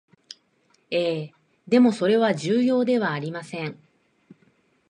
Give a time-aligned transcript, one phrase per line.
[0.89, 1.33] ええ、
[1.67, 3.77] でもそれは重要ではありません